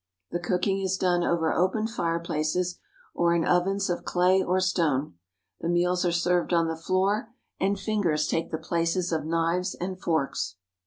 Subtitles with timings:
[0.31, 2.79] The cooking is done over open fireplaces
[3.13, 5.19] or in ovens of clay or stone.
[5.59, 10.01] The meals are served on the floor, and fingers take the places of knives and
[10.01, 10.55] forks.